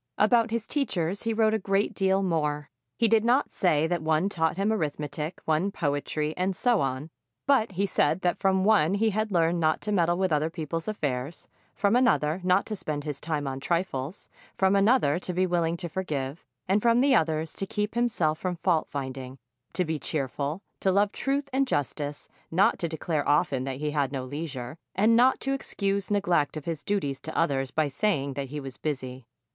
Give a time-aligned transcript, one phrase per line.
[0.17, 2.71] About his teachers he wrote a great deal more.
[2.97, 7.11] He did not say that one taught him arithmetic, one poetry, and so on;
[7.45, 10.87] but he said that from one he had learned not to meddle with other people's
[10.87, 14.27] affairs, from another not to spend his time on trifles,
[14.57, 18.55] from another to be willing to forgive; and from the others to keep himself from
[18.55, 19.37] fault finding,
[19.73, 24.11] to be cheerful, to love truth and justice, not to declare often that he had
[24.11, 28.49] no leisure, and not to excuse neglect of his duties to others by saying that
[28.49, 29.27] he was busy.